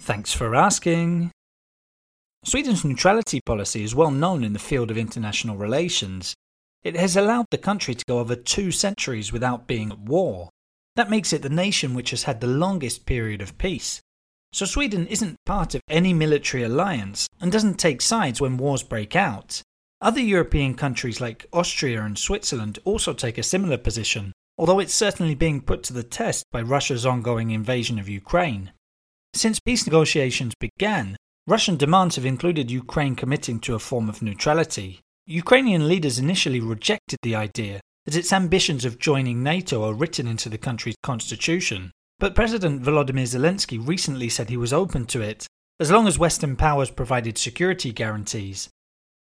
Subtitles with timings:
[0.00, 1.30] Thanks for asking.
[2.42, 6.34] Sweden's neutrality policy is well known in the field of international relations.
[6.82, 10.48] It has allowed the country to go over two centuries without being at war.
[10.96, 14.00] That makes it the nation which has had the longest period of peace.
[14.54, 19.14] So Sweden isn't part of any military alliance and doesn't take sides when wars break
[19.14, 19.60] out.
[20.00, 25.34] Other European countries like Austria and Switzerland also take a similar position, although it's certainly
[25.34, 28.72] being put to the test by Russia's ongoing invasion of Ukraine.
[29.34, 35.00] Since peace negotiations began, Russian demands have included Ukraine committing to a form of neutrality.
[35.26, 40.48] Ukrainian leaders initially rejected the idea that its ambitions of joining NATO are written into
[40.48, 41.92] the country's constitution.
[42.18, 45.46] But President Volodymyr Zelensky recently said he was open to it,
[45.78, 48.68] as long as Western powers provided security guarantees.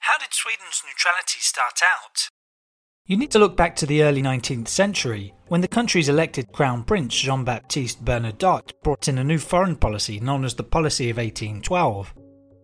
[0.00, 2.28] How did Sweden's neutrality start out?
[3.06, 6.82] You need to look back to the early 19th century, when the country's elected Crown
[6.82, 11.18] Prince Jean Baptiste Bernadotte brought in a new foreign policy known as the Policy of
[11.18, 12.14] 1812.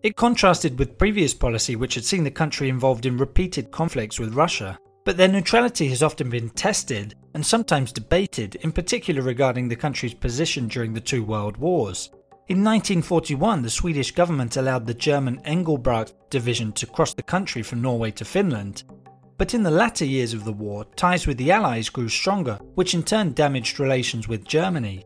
[0.01, 4.33] It contrasted with previous policy which had seen the country involved in repeated conflicts with
[4.33, 9.75] Russia, but their neutrality has often been tested and sometimes debated, in particular regarding the
[9.75, 12.09] country's position during the two world wars.
[12.47, 17.83] In 1941, the Swedish government allowed the German Engelbrecht division to cross the country from
[17.83, 18.85] Norway to Finland,
[19.41, 22.93] but in the latter years of the war, ties with the Allies grew stronger, which
[22.93, 25.03] in turn damaged relations with Germany.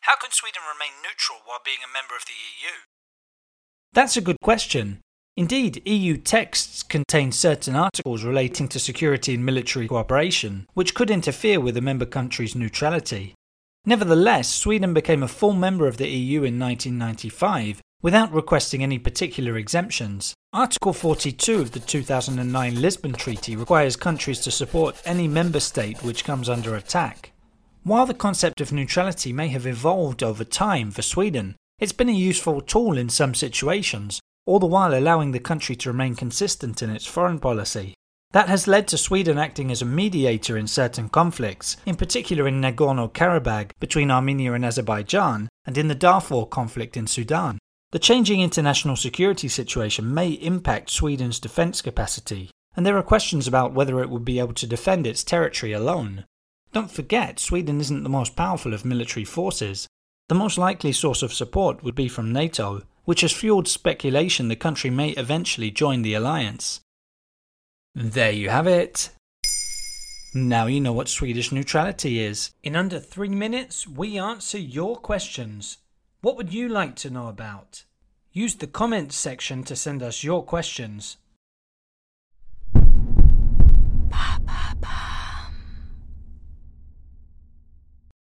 [0.00, 2.72] How can Sweden remain neutral while being a member of the EU?
[3.92, 5.00] That's a good question.
[5.36, 11.60] Indeed, EU texts contain certain articles relating to security and military cooperation, which could interfere
[11.60, 13.34] with a member country's neutrality.
[13.84, 19.56] Nevertheless, Sweden became a full member of the EU in 1995 without requesting any particular
[19.56, 20.34] exemptions.
[20.52, 26.24] Article 42 of the 2009 Lisbon Treaty requires countries to support any member state which
[26.24, 27.32] comes under attack.
[27.82, 32.12] While the concept of neutrality may have evolved over time for Sweden, it's been a
[32.12, 36.90] useful tool in some situations, all the while allowing the country to remain consistent in
[36.90, 37.94] its foreign policy.
[38.32, 42.60] That has led to Sweden acting as a mediator in certain conflicts, in particular in
[42.60, 47.58] Nagorno Karabakh between Armenia and Azerbaijan, and in the Darfur conflict in Sudan.
[47.92, 53.72] The changing international security situation may impact Sweden's defence capacity, and there are questions about
[53.72, 56.24] whether it would be able to defend its territory alone.
[56.72, 59.88] Don't forget, Sweden isn't the most powerful of military forces.
[60.28, 64.54] The most likely source of support would be from NATO, which has fueled speculation the
[64.54, 66.80] country may eventually join the alliance.
[67.96, 69.10] There you have it.
[70.32, 72.52] Now you know what Swedish neutrality is.
[72.62, 75.78] In under three minutes, we answer your questions.
[76.22, 77.84] What would you like to know about?
[78.30, 81.16] Use the comments section to send us your questions.